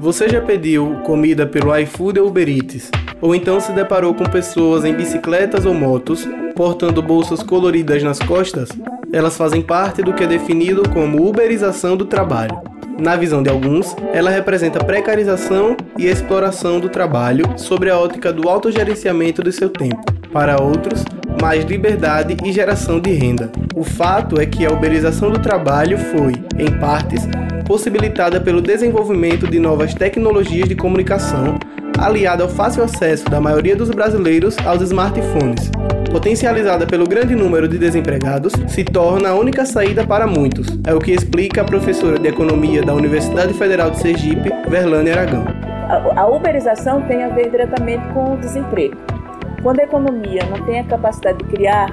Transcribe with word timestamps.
Você 0.00 0.28
já 0.28 0.40
pediu 0.40 0.96
comida 1.04 1.46
pelo 1.46 1.76
iFood 1.76 2.20
ou 2.20 2.28
Uber 2.28 2.48
Eats? 2.48 2.90
Ou 3.20 3.34
então 3.34 3.60
se 3.60 3.72
deparou 3.72 4.12
com 4.12 4.24
pessoas 4.24 4.84
em 4.84 4.92
bicicletas 4.92 5.64
ou 5.64 5.72
motos 5.72 6.26
portando 6.54 7.00
bolsas 7.00 7.42
coloridas 7.42 8.02
nas 8.02 8.18
costas? 8.18 8.68
Elas 9.12 9.36
fazem 9.36 9.62
parte 9.62 10.02
do 10.02 10.12
que 10.12 10.24
é 10.24 10.26
definido 10.26 10.88
como 10.90 11.26
uberização 11.26 11.96
do 11.96 12.04
trabalho. 12.04 12.60
Na 12.98 13.16
visão 13.16 13.42
de 13.42 13.50
alguns, 13.50 13.96
ela 14.12 14.30
representa 14.30 14.84
precarização 14.84 15.76
e 15.98 16.06
exploração 16.06 16.78
do 16.78 16.88
trabalho 16.88 17.44
sobre 17.56 17.90
a 17.90 17.98
ótica 17.98 18.32
do 18.32 18.48
autogerenciamento 18.48 19.42
do 19.42 19.50
seu 19.50 19.68
tempo. 19.68 20.04
Para 20.32 20.62
outros, 20.62 21.04
mais 21.40 21.64
liberdade 21.64 22.36
e 22.44 22.52
geração 22.52 23.00
de 23.00 23.12
renda. 23.12 23.50
O 23.74 23.84
fato 23.84 24.40
é 24.40 24.46
que 24.46 24.64
a 24.64 24.70
uberização 24.70 25.30
do 25.30 25.38
trabalho 25.38 25.98
foi, 25.98 26.32
em 26.58 26.70
partes, 26.78 27.28
possibilitada 27.66 28.40
pelo 28.40 28.60
desenvolvimento 28.60 29.46
de 29.46 29.58
novas 29.58 29.94
tecnologias 29.94 30.68
de 30.68 30.74
comunicação, 30.74 31.58
aliada 31.98 32.42
ao 32.42 32.48
fácil 32.48 32.82
acesso 32.82 33.24
da 33.26 33.40
maioria 33.40 33.76
dos 33.76 33.90
brasileiros 33.90 34.56
aos 34.64 34.82
smartphones, 34.82 35.70
potencializada 36.10 36.86
pelo 36.86 37.06
grande 37.06 37.34
número 37.34 37.66
de 37.66 37.78
desempregados, 37.78 38.52
se 38.68 38.84
torna 38.84 39.30
a 39.30 39.34
única 39.34 39.64
saída 39.64 40.06
para 40.06 40.26
muitos. 40.26 40.66
É 40.86 40.94
o 40.94 40.98
que 40.98 41.12
explica 41.12 41.62
a 41.62 41.64
professora 41.64 42.18
de 42.18 42.28
Economia 42.28 42.82
da 42.82 42.94
Universidade 42.94 43.54
Federal 43.54 43.90
de 43.90 43.98
Sergipe, 43.98 44.50
Verlane 44.68 45.10
Aragão. 45.10 45.44
A 46.16 46.26
uberização 46.26 47.02
tem 47.02 47.24
a 47.24 47.28
ver 47.28 47.50
diretamente 47.50 48.06
com 48.12 48.34
o 48.34 48.36
desemprego. 48.36 48.96
Quando 49.64 49.80
a 49.80 49.84
economia 49.84 50.44
não 50.44 50.62
tem 50.66 50.80
a 50.80 50.84
capacidade 50.84 51.38
de 51.38 51.44
criar 51.44 51.90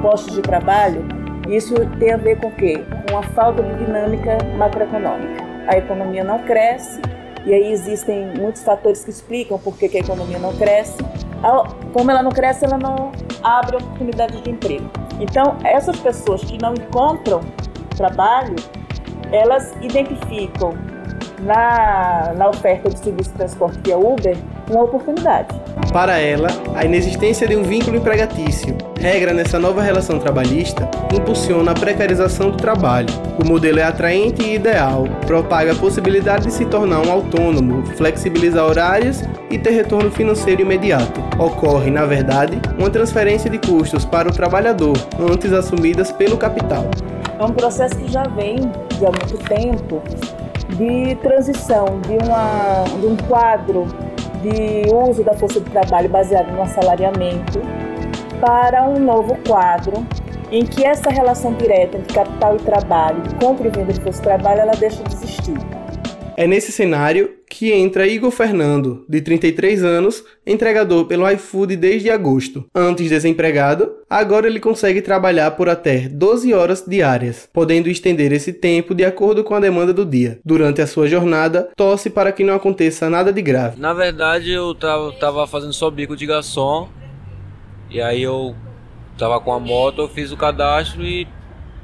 postos 0.00 0.36
de 0.36 0.40
trabalho, 0.40 1.04
isso 1.46 1.74
tem 1.98 2.14
a 2.14 2.16
ver 2.16 2.40
com 2.40 2.46
o 2.46 2.50
quê? 2.52 2.82
Com 3.10 3.18
a 3.18 3.22
falta 3.22 3.62
de 3.62 3.84
dinâmica 3.84 4.38
macroeconômica. 4.56 5.44
A 5.68 5.76
economia 5.76 6.24
não 6.24 6.38
cresce, 6.44 7.02
e 7.44 7.52
aí 7.52 7.70
existem 7.70 8.32
muitos 8.38 8.64
fatores 8.64 9.04
que 9.04 9.10
explicam 9.10 9.58
por 9.58 9.76
que 9.76 9.94
a 9.94 10.00
economia 10.00 10.38
não 10.38 10.56
cresce. 10.56 10.96
Como 11.92 12.10
ela 12.10 12.22
não 12.22 12.30
cresce, 12.30 12.64
ela 12.64 12.78
não 12.78 13.12
abre 13.42 13.76
oportunidades 13.76 14.40
de 14.40 14.50
emprego. 14.50 14.88
Então, 15.20 15.58
essas 15.62 16.00
pessoas 16.00 16.42
que 16.42 16.56
não 16.56 16.72
encontram 16.72 17.42
trabalho, 17.98 18.56
elas 19.30 19.74
identificam 19.82 20.72
na, 21.44 22.32
na 22.36 22.48
oferta 22.48 22.88
de 22.88 22.98
serviço 22.98 23.30
de 23.30 23.36
transporte 23.36 23.78
via 23.84 23.98
Uber 23.98 24.36
uma 24.70 24.84
oportunidade. 24.84 25.48
Para 25.92 26.18
ela, 26.18 26.48
a 26.74 26.84
inexistência 26.84 27.46
de 27.46 27.54
um 27.54 27.62
vínculo 27.62 27.96
empregatício, 27.96 28.76
regra 28.98 29.32
nessa 29.32 29.58
nova 29.58 29.82
relação 29.82 30.18
trabalhista, 30.18 30.88
impulsiona 31.14 31.72
a 31.72 31.74
precarização 31.74 32.50
do 32.50 32.56
trabalho. 32.56 33.08
O 33.38 33.46
modelo 33.46 33.78
é 33.78 33.82
atraente 33.82 34.42
e 34.42 34.54
ideal, 34.54 35.04
propaga 35.26 35.72
a 35.72 35.76
possibilidade 35.76 36.46
de 36.46 36.52
se 36.52 36.64
tornar 36.64 37.00
um 37.00 37.12
autônomo, 37.12 37.84
flexibilizar 37.96 38.64
horários 38.64 39.22
e 39.50 39.58
ter 39.58 39.70
retorno 39.70 40.10
financeiro 40.10 40.62
imediato. 40.62 41.20
Ocorre, 41.38 41.90
na 41.90 42.06
verdade, 42.06 42.60
uma 42.78 42.90
transferência 42.90 43.50
de 43.50 43.58
custos 43.58 44.04
para 44.04 44.28
o 44.28 44.32
trabalhador, 44.32 44.96
antes 45.20 45.52
assumidas 45.52 46.10
pelo 46.10 46.36
capital. 46.36 46.86
É 47.38 47.44
um 47.44 47.52
processo 47.52 47.96
que 47.96 48.10
já 48.10 48.22
vem 48.22 48.56
de 48.96 49.04
há 49.04 49.10
muito 49.10 49.36
tempo 49.44 50.02
de 50.70 51.14
transição 51.16 52.00
de, 52.00 52.16
uma, 52.24 52.84
de 53.00 53.06
um 53.06 53.16
quadro 53.28 53.86
de 54.42 54.94
uso 54.94 55.22
da 55.22 55.34
força 55.34 55.60
de 55.60 55.70
trabalho 55.70 56.08
baseado 56.08 56.50
no 56.52 56.62
assalariamento 56.62 57.60
para 58.40 58.84
um 58.84 58.98
novo 58.98 59.36
quadro 59.46 60.06
em 60.50 60.64
que 60.64 60.84
essa 60.84 61.10
relação 61.10 61.54
direta 61.54 61.98
entre 61.98 62.14
capital 62.14 62.56
e 62.56 62.58
trabalho, 62.58 63.22
compra 63.40 63.68
e 63.68 63.70
venda 63.70 63.92
de 63.92 64.00
força 64.00 64.20
de 64.20 64.24
trabalho, 64.24 64.60
ela 64.60 64.72
deixa 64.72 65.02
de 65.02 65.14
existir. 65.14 65.56
É 66.36 66.46
nesse 66.46 66.70
cenário 66.70 67.30
que 67.54 67.72
entra 67.72 68.04
Igor 68.04 68.32
Fernando, 68.32 69.04
de 69.08 69.20
33 69.20 69.84
anos, 69.84 70.24
entregador 70.44 71.04
pelo 71.06 71.30
iFood 71.30 71.76
desde 71.76 72.10
agosto. 72.10 72.64
Antes 72.74 73.08
desempregado, 73.08 73.92
agora 74.10 74.48
ele 74.48 74.58
consegue 74.58 75.00
trabalhar 75.00 75.52
por 75.52 75.68
até 75.68 76.08
12 76.08 76.52
horas 76.52 76.84
diárias, 76.84 77.48
podendo 77.52 77.88
estender 77.88 78.32
esse 78.32 78.52
tempo 78.52 78.92
de 78.92 79.04
acordo 79.04 79.44
com 79.44 79.54
a 79.54 79.60
demanda 79.60 79.94
do 79.94 80.04
dia. 80.04 80.40
Durante 80.44 80.82
a 80.82 80.86
sua 80.86 81.06
jornada, 81.06 81.70
torce 81.76 82.10
para 82.10 82.32
que 82.32 82.42
não 82.42 82.54
aconteça 82.54 83.08
nada 83.08 83.32
de 83.32 83.40
grave. 83.40 83.80
Na 83.80 83.94
verdade, 83.94 84.50
eu 84.50 84.74
tava 84.74 85.46
fazendo 85.46 85.72
só 85.72 85.88
bico 85.88 86.16
de 86.16 86.26
garçom, 86.26 86.88
e 87.88 88.00
aí 88.00 88.20
eu 88.20 88.56
tava 89.16 89.40
com 89.40 89.52
a 89.52 89.60
moto, 89.60 90.02
eu 90.02 90.08
fiz 90.08 90.32
o 90.32 90.36
cadastro 90.36 91.04
e 91.04 91.28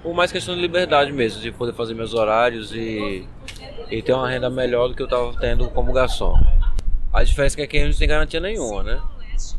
por 0.00 0.14
mais 0.14 0.30
questão 0.30 0.54
de 0.54 0.60
liberdade 0.60 1.12
mesmo, 1.12 1.42
de 1.42 1.50
poder 1.50 1.72
fazer 1.72 1.92
meus 1.92 2.14
horários 2.14 2.72
e 2.72 3.26
e 3.90 4.02
ter 4.02 4.12
uma 4.12 4.28
renda 4.28 4.50
melhor 4.50 4.88
do 4.88 4.94
que 4.94 5.02
eu 5.02 5.06
estava 5.06 5.32
tendo 5.38 5.68
como 5.70 5.92
garçom. 5.92 6.34
A 7.12 7.22
diferença 7.22 7.60
é 7.60 7.66
que 7.66 7.76
a 7.76 7.80
gente 7.80 7.92
não 7.92 7.98
tem 7.98 8.08
garantia 8.08 8.40
nenhuma, 8.40 8.82
né? 8.82 9.00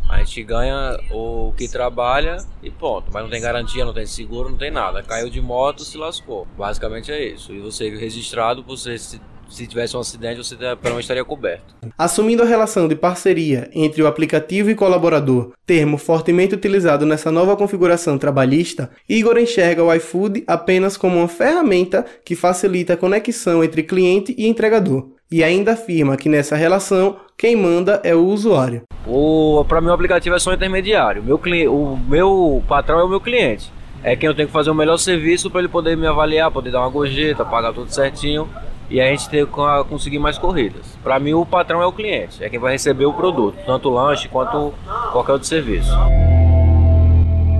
A 0.09 0.19
gente 0.19 0.43
ganha 0.43 0.99
o 1.11 1.53
que 1.55 1.67
trabalha 1.67 2.37
e 2.63 2.69
ponto. 2.69 3.11
Mas 3.11 3.23
não 3.23 3.29
tem 3.29 3.41
garantia, 3.41 3.85
não 3.85 3.93
tem 3.93 4.05
seguro, 4.05 4.49
não 4.49 4.57
tem 4.57 4.71
nada. 4.71 5.03
Caiu 5.03 5.29
de 5.29 5.41
moto, 5.41 5.83
se 5.83 5.97
lascou. 5.97 6.47
Basicamente 6.57 7.11
é 7.11 7.23
isso. 7.23 7.53
E 7.53 7.59
você 7.59 7.89
registrado, 7.89 8.63
você 8.63 8.97
se 8.97 9.21
se 9.49 9.67
tivesse 9.67 9.95
um 9.95 9.99
acidente, 9.99 10.37
você 10.37 10.55
pelo 10.55 10.77
menos 10.83 10.99
estaria 10.99 11.23
coberto. 11.23 11.75
Assumindo 11.97 12.43
a 12.43 12.45
relação 12.45 12.87
de 12.87 12.95
parceria 12.95 13.69
entre 13.73 14.01
o 14.01 14.07
aplicativo 14.07 14.69
e 14.69 14.75
colaborador, 14.75 15.53
termo 15.65 15.97
fortemente 15.97 16.55
utilizado 16.55 17.05
nessa 17.05 17.31
nova 17.31 17.55
configuração 17.55 18.17
trabalhista, 18.17 18.89
Igor 19.07 19.37
enxerga 19.37 19.83
o 19.83 19.93
iFood 19.93 20.43
apenas 20.47 20.97
como 20.97 21.17
uma 21.17 21.27
ferramenta 21.27 22.05
que 22.23 22.35
facilita 22.35 22.93
a 22.93 22.97
conexão 22.97 23.63
entre 23.63 23.83
cliente 23.83 24.35
e 24.37 24.47
entregador. 24.47 25.09
E 25.29 25.43
ainda 25.43 25.73
afirma 25.73 26.15
que 26.15 26.29
nessa 26.29 26.55
relação 26.55 27.17
quem 27.37 27.55
manda 27.55 27.99
é 28.03 28.15
o 28.15 28.25
usuário. 28.25 28.83
O, 29.05 29.63
para 29.67 29.81
mim 29.81 29.87
o 29.87 29.93
aplicativo 29.93 30.35
é 30.35 30.39
só 30.39 30.51
um 30.51 30.53
intermediário. 30.53 31.21
Meu, 31.21 31.35
o 31.69 31.97
meu 31.97 32.63
patrão 32.67 32.99
é 32.99 33.03
o 33.03 33.09
meu 33.09 33.19
cliente. 33.19 33.71
É 34.03 34.15
quem 34.15 34.27
eu 34.27 34.35
tenho 34.35 34.47
que 34.47 34.53
fazer 34.53 34.69
o 34.69 34.75
melhor 34.75 34.97
serviço 34.97 35.49
para 35.49 35.59
ele 35.59 35.67
poder 35.67 35.97
me 35.97 36.07
avaliar, 36.07 36.51
poder 36.51 36.71
dar 36.71 36.81
uma 36.81 36.89
gorjeta, 36.89 37.43
pagar 37.43 37.73
tudo 37.73 37.91
certinho 37.91 38.47
e 38.89 39.01
a 39.01 39.05
gente 39.05 39.29
ter 39.29 39.45
conseguir 39.89 40.19
mais 40.19 40.37
corridas. 40.37 40.97
Para 41.03 41.19
mim, 41.19 41.33
o 41.33 41.45
patrão 41.45 41.81
é 41.81 41.85
o 41.85 41.91
cliente, 41.91 42.43
é 42.43 42.49
quem 42.49 42.59
vai 42.59 42.73
receber 42.73 43.05
o 43.05 43.13
produto, 43.13 43.57
tanto 43.65 43.89
o 43.89 43.93
lanche 43.93 44.27
quanto 44.29 44.73
qualquer 45.11 45.33
outro 45.33 45.47
serviço. 45.47 45.91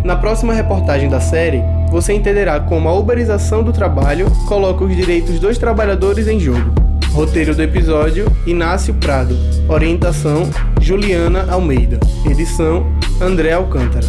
Na 0.06 0.16
próxima 0.16 0.54
reportagem 0.54 1.10
da 1.10 1.20
série, 1.20 1.62
você 1.90 2.14
entenderá 2.14 2.60
como 2.62 2.88
a 2.88 2.94
uberização 2.94 3.62
do 3.62 3.74
trabalho 3.74 4.28
coloca 4.48 4.86
os 4.86 4.96
direitos 4.96 5.38
dos 5.40 5.58
trabalhadores 5.58 6.28
em 6.28 6.40
jogo. 6.40 6.74
Roteiro 7.12 7.56
do 7.56 7.62
episódio: 7.62 8.26
Inácio 8.46 8.94
Prado. 8.94 9.36
Orientação: 9.68 10.44
Juliana 10.80 11.52
Almeida. 11.52 12.00
Edição: 12.30 12.86
André 13.20 13.52
Alcântara. 13.52 14.06